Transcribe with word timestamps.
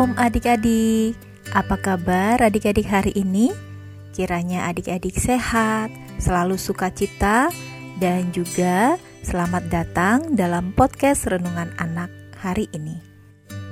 Shalom 0.00 0.16
adik-adik. 0.16 1.12
Apa 1.52 1.76
kabar 1.76 2.40
adik-adik 2.40 2.88
hari 2.88 3.12
ini? 3.12 3.52
Kiranya 4.16 4.72
adik-adik 4.72 5.12
sehat, 5.12 5.92
selalu 6.16 6.56
sukacita, 6.56 7.52
dan 8.00 8.32
juga 8.32 8.96
selamat 9.20 9.68
datang 9.68 10.32
dalam 10.32 10.72
podcast 10.72 11.28
Renungan 11.28 11.76
Anak 11.76 12.08
hari 12.40 12.72
ini. 12.72 12.96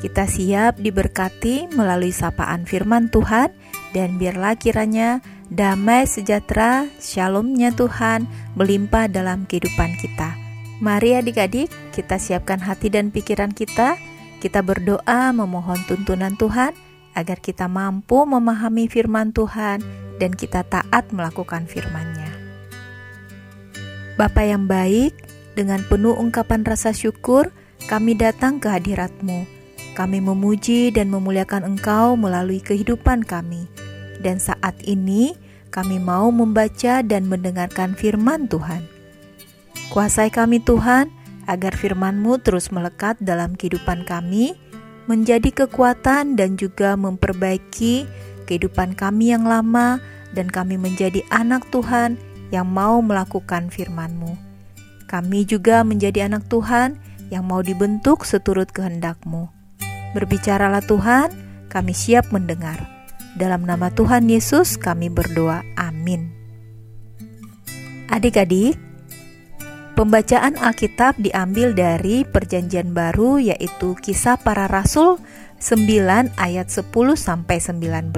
Kita 0.04 0.28
siap 0.28 0.76
diberkati 0.76 1.72
melalui 1.72 2.12
sapaan 2.12 2.68
firman 2.68 3.08
Tuhan 3.08 3.48
dan 3.96 4.20
biarlah 4.20 4.52
kiranya 4.60 5.24
damai 5.48 6.04
sejahtera, 6.04 6.92
shalomnya 7.00 7.72
Tuhan 7.72 8.28
melimpah 8.52 9.08
dalam 9.08 9.48
kehidupan 9.48 9.96
kita. 9.96 10.36
Mari 10.84 11.24
adik-adik, 11.24 11.72
kita 11.96 12.20
siapkan 12.20 12.60
hati 12.60 12.92
dan 12.92 13.08
pikiran 13.08 13.48
kita 13.48 13.96
kita 14.38 14.62
berdoa 14.62 15.34
memohon 15.34 15.82
tuntunan 15.90 16.38
Tuhan 16.38 16.74
agar 17.18 17.42
kita 17.42 17.66
mampu 17.66 18.22
memahami 18.22 18.86
firman 18.86 19.34
Tuhan 19.34 19.82
dan 20.22 20.34
kita 20.34 20.62
taat 20.66 21.10
melakukan 21.10 21.66
firman-Nya. 21.66 22.30
Bapa 24.18 24.42
yang 24.42 24.66
baik, 24.66 25.14
dengan 25.54 25.82
penuh 25.86 26.14
ungkapan 26.14 26.62
rasa 26.62 26.94
syukur, 26.94 27.50
kami 27.90 28.14
datang 28.14 28.62
ke 28.62 28.70
hadirat-Mu. 28.70 29.46
Kami 29.98 30.18
memuji 30.22 30.94
dan 30.94 31.10
memuliakan 31.10 31.74
Engkau 31.74 32.14
melalui 32.14 32.62
kehidupan 32.62 33.26
kami. 33.26 33.66
Dan 34.22 34.38
saat 34.38 34.78
ini, 34.86 35.34
kami 35.74 35.98
mau 35.98 36.30
membaca 36.30 37.02
dan 37.02 37.26
mendengarkan 37.26 37.98
firman 37.98 38.46
Tuhan. 38.46 38.86
Kuasai 39.90 40.30
kami 40.30 40.62
Tuhan, 40.62 41.10
agar 41.48 41.72
firman-Mu 41.72 42.44
terus 42.44 42.68
melekat 42.68 43.16
dalam 43.24 43.56
kehidupan 43.56 44.04
kami, 44.04 44.54
menjadi 45.08 45.64
kekuatan 45.64 46.36
dan 46.36 46.60
juga 46.60 46.92
memperbaiki 46.94 48.04
kehidupan 48.44 48.92
kami 48.92 49.32
yang 49.32 49.48
lama 49.48 49.96
dan 50.36 50.52
kami 50.52 50.76
menjadi 50.76 51.24
anak 51.32 51.64
Tuhan 51.72 52.20
yang 52.52 52.68
mau 52.68 53.00
melakukan 53.00 53.72
firman-Mu. 53.72 54.36
Kami 55.08 55.48
juga 55.48 55.80
menjadi 55.88 56.28
anak 56.28 56.52
Tuhan 56.52 57.00
yang 57.32 57.48
mau 57.48 57.64
dibentuk 57.64 58.28
seturut 58.28 58.68
kehendak-Mu. 58.72 59.48
Berbicaralah 60.12 60.84
Tuhan, 60.84 61.32
kami 61.72 61.92
siap 61.96 62.28
mendengar. 62.28 62.80
Dalam 63.36 63.64
nama 63.64 63.92
Tuhan 63.92 64.28
Yesus 64.28 64.80
kami 64.80 65.12
berdoa. 65.12 65.64
Amin. 65.76 66.32
Adik-adik, 68.08 68.80
Pembacaan 69.98 70.54
Alkitab 70.54 71.18
diambil 71.18 71.74
dari 71.74 72.22
Perjanjian 72.22 72.94
Baru 72.94 73.42
yaitu 73.42 73.98
Kisah 73.98 74.38
Para 74.38 74.70
Rasul 74.70 75.18
9 75.58 76.38
ayat 76.38 76.70
10 76.70 76.86
sampai 77.18 77.58
19. 77.58 78.14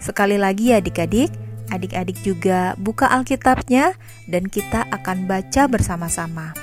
Sekali 0.00 0.40
lagi 0.40 0.72
ya 0.72 0.80
adik-adik, 0.80 1.28
adik-adik 1.68 2.16
juga 2.24 2.72
buka 2.80 3.04
Alkitabnya 3.04 4.00
dan 4.32 4.48
kita 4.48 4.88
akan 4.88 5.28
baca 5.28 5.68
bersama-sama. 5.68 6.56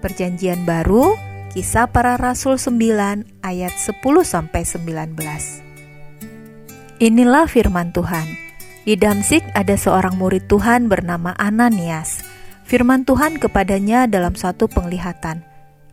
Perjanjian 0.00 0.64
Baru 0.64 1.12
Kisah 1.52 1.92
Para 1.92 2.16
Rasul 2.16 2.56
9 2.56 3.44
ayat 3.44 3.76
10 3.76 4.00
sampai 4.24 4.64
19. 4.64 5.20
Inilah 6.96 7.44
firman 7.44 7.92
Tuhan. 7.92 8.24
Di 8.88 8.96
Damsik 8.96 9.44
ada 9.52 9.76
seorang 9.76 10.16
murid 10.16 10.48
Tuhan 10.48 10.88
bernama 10.88 11.36
Ananias 11.36 12.23
firman 12.64 13.04
Tuhan 13.04 13.38
kepadanya 13.38 14.08
dalam 14.08 14.34
satu 14.34 14.66
penglihatan. 14.66 15.44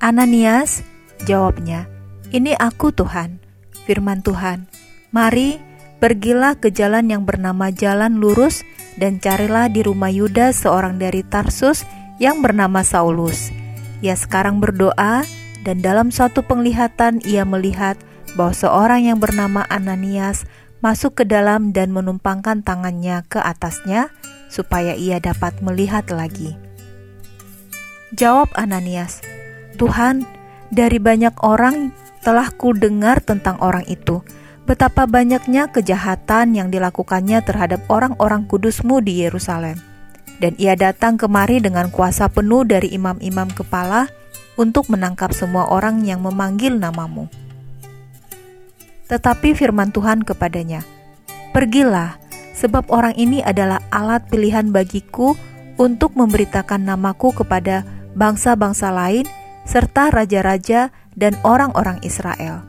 Ananias, 0.01 0.81
jawabnya, 1.27 1.85
"Ini 2.33 2.57
aku, 2.57 2.89
Tuhan." 2.95 3.43
Firman 3.85 4.25
Tuhan, 4.25 4.65
"Mari, 5.13 5.59
pergilah 6.01 6.57
ke 6.57 6.73
jalan 6.73 7.11
yang 7.13 7.29
bernama 7.29 7.69
Jalan 7.69 8.17
Lurus 8.17 8.65
dan 8.97 9.21
carilah 9.21 9.69
di 9.69 9.85
rumah 9.85 10.09
Yudas 10.09 10.65
seorang 10.65 10.97
dari 10.97 11.21
Tarsus 11.21 11.85
yang 12.17 12.41
bernama 12.41 12.81
Saulus. 12.81 13.53
Ia 14.01 14.17
sekarang 14.17 14.57
berdoa 14.57 15.21
dan 15.61 15.77
dalam 15.85 16.09
suatu 16.09 16.41
penglihatan 16.41 17.21
ia 17.21 17.45
melihat 17.45 17.97
bahwa 18.33 18.53
seorang 18.57 19.05
yang 19.05 19.21
bernama 19.21 19.61
Ananias 19.69 20.49
masuk 20.81 21.21
ke 21.21 21.23
dalam 21.29 21.69
dan 21.69 21.93
menumpangkan 21.93 22.65
tangannya 22.65 23.21
ke 23.29 23.37
atasnya 23.37 24.09
supaya 24.51 24.91
ia 24.91 25.23
dapat 25.23 25.63
melihat 25.63 26.11
lagi. 26.11 26.59
Jawab 28.11 28.51
Ananias, 28.59 29.23
"Tuhan, 29.79 30.27
dari 30.67 30.99
banyak 30.99 31.39
orang 31.39 31.95
telah 32.19 32.51
ku 32.51 32.75
dengar 32.75 33.23
tentang 33.23 33.55
orang 33.63 33.87
itu, 33.87 34.19
betapa 34.67 35.07
banyaknya 35.07 35.71
kejahatan 35.71 36.51
yang 36.51 36.67
dilakukannya 36.67 37.39
terhadap 37.47 37.87
orang-orang 37.87 38.43
kudusmu 38.43 38.99
di 38.99 39.23
Yerusalem. 39.23 39.79
Dan 40.43 40.59
ia 40.59 40.75
datang 40.75 41.15
kemari 41.15 41.63
dengan 41.63 41.87
kuasa 41.87 42.27
penuh 42.27 42.67
dari 42.67 42.91
imam-imam 42.91 43.47
kepala 43.55 44.11
untuk 44.59 44.91
menangkap 44.91 45.31
semua 45.31 45.71
orang 45.71 46.03
yang 46.03 46.19
memanggil 46.19 46.75
namamu." 46.75 47.31
Tetapi 49.07 49.55
firman 49.55 49.95
Tuhan 49.95 50.23
kepadanya, 50.27 50.83
"Pergilah, 51.55 52.19
sebab 52.61 52.93
orang 52.93 53.17
ini 53.17 53.41
adalah 53.41 53.81
alat 53.89 54.29
pilihan 54.29 54.69
bagiku 54.69 55.33
untuk 55.81 56.13
memberitakan 56.13 56.85
namaku 56.85 57.33
kepada 57.33 57.81
bangsa-bangsa 58.13 58.93
lain, 58.93 59.25
serta 59.65 60.13
raja-raja 60.13 60.93
dan 61.17 61.33
orang-orang 61.41 61.97
Israel. 62.05 62.61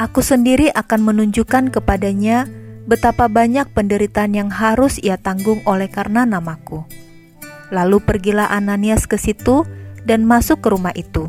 Aku 0.00 0.24
sendiri 0.24 0.72
akan 0.72 1.12
menunjukkan 1.12 1.76
kepadanya 1.76 2.48
betapa 2.88 3.28
banyak 3.28 3.68
penderitaan 3.76 4.32
yang 4.32 4.48
harus 4.48 4.96
ia 4.96 5.20
tanggung 5.20 5.60
oleh 5.68 5.92
karena 5.92 6.24
namaku. 6.24 6.88
Lalu 7.68 8.00
pergilah 8.00 8.48
Ananias 8.48 9.04
ke 9.04 9.20
situ 9.20 9.68
dan 10.08 10.24
masuk 10.24 10.64
ke 10.64 10.72
rumah 10.72 10.96
itu. 10.96 11.28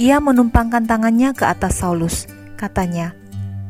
Ia 0.00 0.24
menumpangkan 0.24 0.88
tangannya 0.88 1.36
ke 1.36 1.44
atas 1.44 1.84
Saulus. 1.84 2.24
Katanya, 2.56 3.12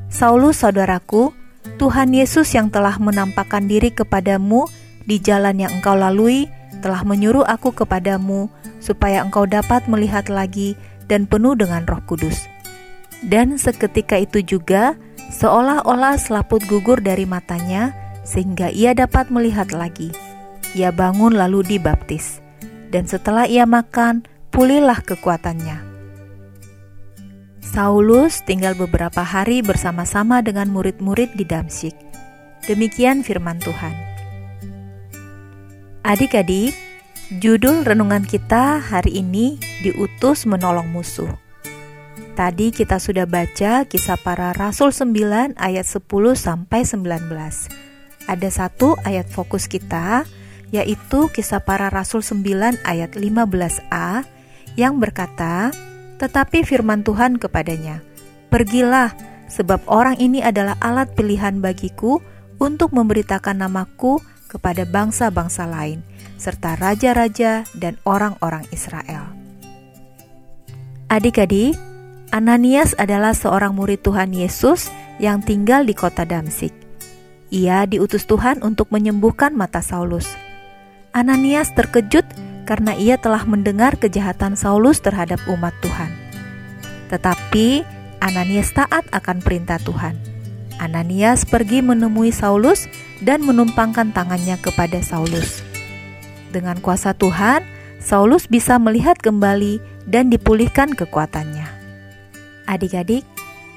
Saulus 0.07 0.63
saudaraku, 0.63 1.35
Tuhan 1.81 2.13
Yesus 2.13 2.53
yang 2.53 2.69
telah 2.69 2.97
menampakkan 3.01 3.65
diri 3.67 3.91
kepadamu 3.93 4.69
di 5.09 5.19
jalan 5.19 5.59
yang 5.59 5.73
engkau 5.81 5.99
lalui, 5.99 6.47
telah 6.83 7.03
menyuruh 7.07 7.47
aku 7.47 7.71
kepadamu 7.75 8.51
supaya 8.83 9.23
engkau 9.23 9.47
dapat 9.47 9.87
melihat 9.87 10.27
lagi 10.27 10.75
dan 11.07 11.27
penuh 11.27 11.55
dengan 11.55 11.87
Roh 11.87 12.03
Kudus. 12.07 12.47
Dan 13.23 13.55
seketika 13.55 14.19
itu 14.19 14.43
juga, 14.43 14.99
seolah-olah 15.31 16.19
selaput 16.19 16.63
gugur 16.67 16.99
dari 16.99 17.23
matanya, 17.23 17.95
sehingga 18.27 18.71
ia 18.71 18.95
dapat 18.95 19.31
melihat 19.31 19.71
lagi. 19.71 20.11
Ia 20.75 20.91
bangun 20.91 21.39
lalu 21.39 21.63
dibaptis, 21.63 22.43
dan 22.91 23.07
setelah 23.07 23.47
ia 23.47 23.63
makan, 23.63 24.27
pulihlah 24.51 24.99
kekuatannya. 25.07 25.92
Saulus 27.73 28.45
tinggal 28.45 28.77
beberapa 28.77 29.25
hari 29.25 29.65
bersama-sama 29.65 30.45
dengan 30.45 30.69
murid-murid 30.69 31.33
di 31.33 31.49
Damsyik. 31.49 31.97
Demikian 32.69 33.25
firman 33.25 33.57
Tuhan. 33.65 33.97
Adik-adik, 36.05 36.77
judul 37.41 37.81
renungan 37.81 38.29
kita 38.29 38.77
hari 38.77 39.25
ini 39.25 39.57
diutus 39.81 40.45
menolong 40.45 40.93
musuh. 40.93 41.33
Tadi 42.37 42.77
kita 42.77 43.01
sudah 43.01 43.25
baca 43.25 43.89
kisah 43.89 44.21
para 44.21 44.53
rasul 44.53 44.93
9 44.93 45.57
ayat 45.57 45.89
10 45.89 46.05
sampai 46.37 46.85
19. 46.85 47.25
Ada 48.29 48.49
satu 48.53 49.01
ayat 49.01 49.33
fokus 49.33 49.65
kita 49.65 50.29
yaitu 50.77 51.33
kisah 51.33 51.65
para 51.65 51.89
rasul 51.89 52.21
9 52.21 52.85
ayat 52.85 53.17
15a 53.17 54.29
yang 54.77 55.01
berkata, 55.01 55.73
"Tetapi 56.19 56.67
firman 56.67 57.07
Tuhan 57.07 57.39
kepadanya, 57.39 58.03
Pergilah, 58.53 59.17
sebab 59.49 59.81
orang 59.89 60.21
ini 60.21 60.45
adalah 60.45 60.77
alat 60.85 61.17
pilihan 61.17 61.65
bagiku 61.65 62.21
untuk 62.61 62.93
memberitakan 62.93 63.65
namaku 63.65 64.21
kepada 64.45 64.85
bangsa-bangsa 64.85 65.65
lain, 65.65 66.05
serta 66.37 66.77
raja-raja 66.77 67.65
dan 67.73 67.97
orang-orang 68.05 68.69
Israel. 68.69 69.33
Adik-adik, 71.09 71.81
Ananias 72.29 72.93
adalah 73.01 73.33
seorang 73.33 73.73
murid 73.73 74.05
Tuhan 74.05 74.37
Yesus 74.37 74.93
yang 75.17 75.41
tinggal 75.41 75.89
di 75.89 75.97
kota 75.97 76.29
Damsik. 76.29 76.73
Ia 77.53 77.89
diutus 77.89 78.29
Tuhan 78.29 78.61
untuk 78.61 78.89
menyembuhkan 78.93 79.53
mata 79.53 79.81
Saulus. 79.81 80.29
Ananias 81.13 81.73
terkejut 81.77 82.25
karena 82.65 82.95
ia 82.95 83.19
telah 83.19 83.43
mendengar 83.45 83.99
kejahatan 83.99 84.55
Saulus 84.55 85.03
terhadap 85.03 85.43
umat 85.51 85.75
Tuhan. 85.83 86.11
Tetapi 87.11 87.83
Ananias 88.23 88.71
taat 88.73 89.05
akan 89.11 89.43
perintah 89.43 89.83
Tuhan. 89.83 90.15
Ananias 90.79 91.47
pergi 91.47 91.83
menemui 91.83 92.31
Saulus 92.31 92.87
dan 93.23 93.43
menumpangkan 93.45 94.11
tangannya 94.15 94.59
kepada 94.59 94.99
Saulus. 95.03 95.63
Dengan 96.51 96.79
kuasa 96.79 97.15
Tuhan, 97.15 97.63
Saulus 98.03 98.51
bisa 98.51 98.79
melihat 98.83 99.19
kembali 99.19 99.79
dan 100.11 100.31
dipulihkan 100.31 100.95
kekuatannya. 100.95 101.67
Adik-adik, 102.67 103.23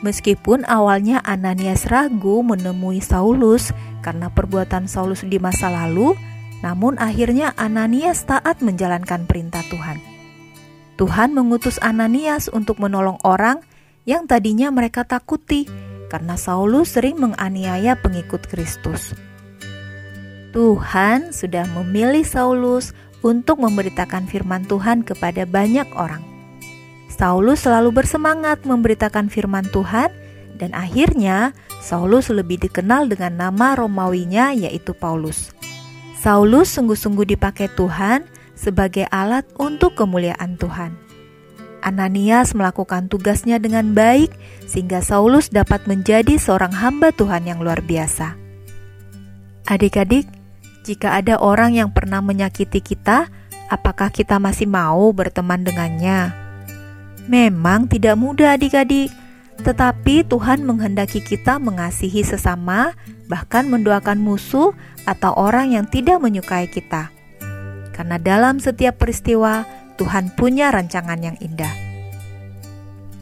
Meskipun 0.06 0.70
awalnya 0.70 1.18
Ananias 1.26 1.90
ragu 1.90 2.46
menemui 2.46 3.02
Saulus 3.02 3.74
karena 4.06 4.30
perbuatan 4.30 4.86
Saulus 4.86 5.26
di 5.26 5.42
masa 5.42 5.74
lalu, 5.74 6.14
namun 6.66 6.98
akhirnya 6.98 7.54
Ananias 7.62 8.26
taat 8.26 8.66
menjalankan 8.66 9.30
perintah 9.30 9.62
Tuhan. 9.70 10.02
Tuhan 10.98 11.38
mengutus 11.38 11.78
Ananias 11.78 12.50
untuk 12.50 12.82
menolong 12.82 13.22
orang 13.22 13.62
yang 14.10 14.26
tadinya 14.26 14.74
mereka 14.74 15.06
takuti 15.06 15.70
karena 16.10 16.34
Saulus 16.34 16.98
sering 16.98 17.22
menganiaya 17.22 17.94
pengikut 18.02 18.50
Kristus. 18.50 19.14
Tuhan 20.58 21.30
sudah 21.30 21.70
memilih 21.78 22.26
Saulus 22.26 22.98
untuk 23.22 23.62
memberitakan 23.62 24.26
firman 24.26 24.66
Tuhan 24.66 25.06
kepada 25.06 25.46
banyak 25.46 25.86
orang. 25.94 26.26
Saulus 27.14 27.62
selalu 27.62 28.02
bersemangat 28.02 28.66
memberitakan 28.66 29.30
firman 29.30 29.70
Tuhan 29.70 30.10
dan 30.58 30.74
akhirnya 30.74 31.54
Saulus 31.84 32.34
lebih 32.34 32.58
dikenal 32.58 33.06
dengan 33.06 33.38
nama 33.38 33.78
Romawinya 33.78 34.56
yaitu 34.56 34.96
Paulus. 34.98 35.54
Saulus 36.26 36.74
sungguh-sungguh 36.74 37.38
dipakai 37.38 37.70
Tuhan 37.78 38.26
sebagai 38.58 39.06
alat 39.14 39.46
untuk 39.62 39.94
kemuliaan 39.94 40.58
Tuhan. 40.58 40.98
Ananias 41.86 42.58
melakukan 42.58 43.06
tugasnya 43.14 43.62
dengan 43.62 43.94
baik 43.94 44.34
sehingga 44.66 45.06
Saulus 45.06 45.54
dapat 45.54 45.86
menjadi 45.86 46.42
seorang 46.42 46.74
hamba 46.74 47.14
Tuhan 47.14 47.46
yang 47.46 47.62
luar 47.62 47.86
biasa. 47.86 48.34
Adik-adik, 49.70 50.26
jika 50.82 51.14
ada 51.14 51.38
orang 51.38 51.78
yang 51.78 51.94
pernah 51.94 52.26
menyakiti 52.26 52.82
kita, 52.82 53.30
apakah 53.70 54.10
kita 54.10 54.42
masih 54.42 54.66
mau 54.66 55.14
berteman 55.14 55.62
dengannya? 55.62 56.34
Memang 57.30 57.86
tidak 57.86 58.18
mudah 58.18 58.58
adik-adik, 58.58 59.14
tetapi 59.62 60.26
Tuhan 60.26 60.66
menghendaki 60.66 61.22
kita 61.22 61.62
mengasihi 61.62 62.26
sesama, 62.26 62.98
bahkan 63.26 63.70
mendoakan 63.70 64.22
musuh 64.22 64.74
atau 65.06 65.32
orang 65.38 65.74
yang 65.74 65.86
tidak 65.90 66.22
menyukai 66.22 66.70
kita. 66.70 67.10
Karena 67.96 68.20
dalam 68.20 68.60
setiap 68.60 69.00
peristiwa, 69.00 69.64
Tuhan 69.96 70.36
punya 70.36 70.70
rancangan 70.70 71.18
yang 71.24 71.38
indah. 71.40 71.72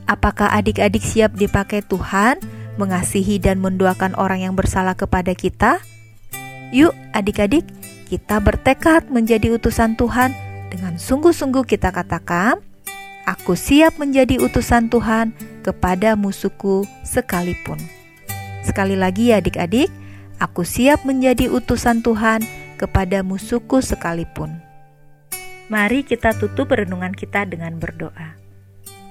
Apakah 0.10 0.52
adik-adik 0.52 1.06
siap 1.06 1.38
dipakai 1.38 1.86
Tuhan 1.86 2.42
mengasihi 2.76 3.38
dan 3.38 3.62
mendoakan 3.62 4.18
orang 4.18 4.44
yang 4.44 4.58
bersalah 4.58 4.98
kepada 4.98 5.32
kita? 5.38 5.80
Yuk 6.74 6.92
adik-adik, 7.14 7.64
kita 8.10 8.42
bertekad 8.42 9.14
menjadi 9.14 9.54
utusan 9.56 9.94
Tuhan 9.94 10.34
dengan 10.74 10.98
sungguh-sungguh 10.98 11.64
kita 11.70 11.94
katakan, 11.94 12.60
Aku 13.24 13.56
siap 13.56 13.96
menjadi 14.04 14.36
utusan 14.42 14.92
Tuhan 14.92 15.32
kepada 15.64 16.20
musuhku 16.20 16.84
sekalipun. 17.08 18.03
Sekali 18.63 18.95
lagi 18.95 19.36
ya 19.36 19.44
adik-adik, 19.44 19.92
aku 20.39 20.63
siap 20.63 21.04
menjadi 21.04 21.51
utusan 21.51 22.00
Tuhan 22.00 22.42
kepada 22.80 23.21
musuhku 23.21 23.83
sekalipun. 23.83 24.56
Mari 25.68 26.04
kita 26.07 26.36
tutup 26.36 26.71
renungan 26.71 27.12
kita 27.12 27.44
dengan 27.44 27.75
berdoa. 27.80 28.36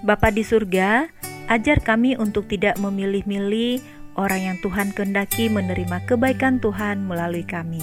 Bapa 0.02 0.32
di 0.34 0.42
surga, 0.42 1.06
ajar 1.52 1.84
kami 1.84 2.16
untuk 2.16 2.48
tidak 2.48 2.80
memilih-milih 2.80 3.80
orang 4.16 4.52
yang 4.52 4.56
Tuhan 4.60 4.92
kehendaki 4.92 5.48
menerima 5.48 6.04
kebaikan 6.04 6.60
Tuhan 6.60 7.04
melalui 7.04 7.44
kami. 7.44 7.80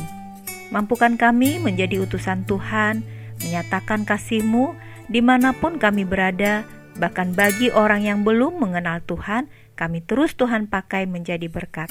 Mampukan 0.69 1.18
kami 1.18 1.57
menjadi 1.57 2.01
utusan 2.06 2.45
Tuhan, 2.45 3.01
menyatakan 3.42 4.06
kasih-Mu 4.06 4.77
di 5.10 5.22
mana 5.25 5.57
pun 5.57 5.81
kami 5.81 6.06
berada, 6.06 6.62
bahkan 7.00 7.34
bagi 7.34 7.72
orang 7.72 8.06
yang 8.06 8.19
belum 8.28 8.60
mengenal 8.60 9.01
Tuhan, 9.07 9.48
kami 9.80 10.04
terus 10.04 10.36
Tuhan 10.36 10.68
pakai 10.68 11.07
menjadi 11.07 11.48
berkat. 11.48 11.90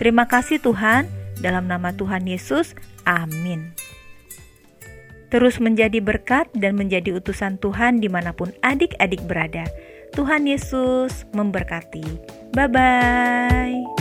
Terima 0.00 0.24
kasih 0.24 0.58
Tuhan, 0.64 1.04
dalam 1.44 1.68
nama 1.68 1.92
Tuhan 1.92 2.24
Yesus, 2.24 2.72
amin. 3.04 3.76
Terus 5.30 5.62
menjadi 5.62 6.02
berkat 6.02 6.50
dan 6.58 6.74
menjadi 6.74 7.14
utusan 7.14 7.60
Tuhan 7.62 8.02
di 8.02 8.10
mana 8.10 8.34
pun 8.34 8.50
adik-adik 8.66 9.22
berada. 9.30 9.68
Tuhan 10.16 10.48
Yesus 10.48 11.22
memberkati. 11.30 12.02
Bye 12.50 12.66
bye. 12.66 13.99